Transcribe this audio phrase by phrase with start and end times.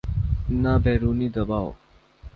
[0.61, 1.69] نہ بیرونی دباؤ۔